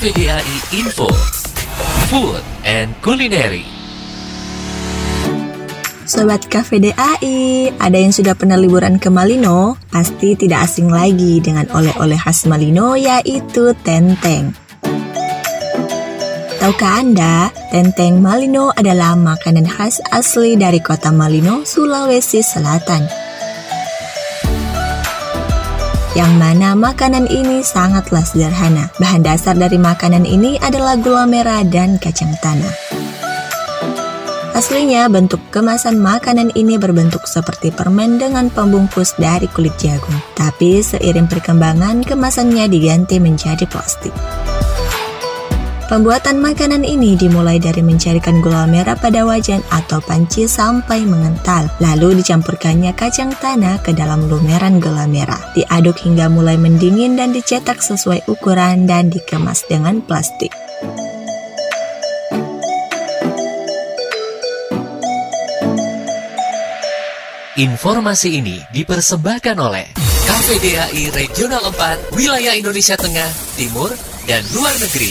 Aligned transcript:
KVDAI 0.00 0.80
Info 0.80 1.12
Food 2.08 2.40
and 2.64 2.96
Culinary 3.04 3.68
Sobat 6.08 6.48
KVDAI, 6.48 7.68
ada 7.76 7.98
yang 8.00 8.08
sudah 8.08 8.32
pernah 8.32 8.56
liburan 8.56 8.96
ke 8.96 9.12
Malino? 9.12 9.76
Pasti 9.92 10.40
tidak 10.40 10.72
asing 10.72 10.88
lagi 10.88 11.44
dengan 11.44 11.68
oleh-oleh 11.76 12.16
khas 12.16 12.48
Malino 12.48 12.96
yaitu 12.96 13.76
tenteng. 13.84 14.56
Tahukah 16.56 17.04
Anda, 17.04 17.52
tenteng 17.68 18.24
Malino 18.24 18.72
adalah 18.72 19.12
makanan 19.20 19.68
khas 19.68 20.00
asli 20.16 20.56
dari 20.56 20.80
kota 20.80 21.12
Malino, 21.12 21.68
Sulawesi 21.68 22.40
Selatan. 22.40 23.19
Yang 26.20 26.36
mana 26.36 26.76
makanan 26.76 27.32
ini 27.32 27.64
sangatlah 27.64 28.20
sederhana. 28.20 28.92
Bahan 29.00 29.24
dasar 29.24 29.56
dari 29.56 29.80
makanan 29.80 30.28
ini 30.28 30.60
adalah 30.60 31.00
gula 31.00 31.24
merah 31.24 31.64
dan 31.64 31.96
kacang 31.96 32.36
tanah. 32.44 32.76
Aslinya, 34.52 35.08
bentuk 35.08 35.40
kemasan 35.48 35.96
makanan 35.96 36.52
ini 36.52 36.76
berbentuk 36.76 37.24
seperti 37.24 37.72
permen 37.72 38.20
dengan 38.20 38.52
pembungkus 38.52 39.16
dari 39.16 39.48
kulit 39.48 39.72
jagung. 39.80 40.20
Tapi 40.36 40.84
seiring 40.84 41.24
perkembangan, 41.24 42.04
kemasannya 42.04 42.68
diganti 42.68 43.16
menjadi 43.16 43.64
plastik. 43.64 44.12
Pembuatan 45.90 46.38
makanan 46.38 46.86
ini 46.86 47.18
dimulai 47.18 47.58
dari 47.58 47.82
mencairkan 47.82 48.38
gula 48.38 48.62
merah 48.70 48.94
pada 48.94 49.26
wajan 49.26 49.58
atau 49.74 49.98
panci 49.98 50.46
sampai 50.46 51.02
mengental, 51.02 51.66
lalu 51.82 52.22
dicampurkannya 52.22 52.94
kacang 52.94 53.34
tanah 53.34 53.82
ke 53.82 53.90
dalam 53.90 54.30
lumeran 54.30 54.78
gula 54.78 55.10
merah. 55.10 55.42
Diaduk 55.58 55.98
hingga 55.98 56.30
mulai 56.30 56.54
mendingin 56.54 57.18
dan 57.18 57.34
dicetak 57.34 57.82
sesuai 57.82 58.22
ukuran 58.30 58.86
dan 58.86 59.10
dikemas 59.10 59.66
dengan 59.66 59.98
plastik. 59.98 60.54
Informasi 67.58 68.38
ini 68.38 68.62
dipersembahkan 68.70 69.58
oleh 69.58 69.90
KVDAI 69.98 71.10
Regional 71.18 71.66
4 71.74 72.14
Wilayah 72.14 72.54
Indonesia 72.54 72.94
Tengah, 72.94 73.58
Timur, 73.58 73.90
dan 74.30 74.46
Luar 74.54 74.78
Negeri. 74.78 75.10